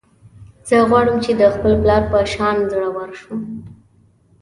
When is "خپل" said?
1.55-1.73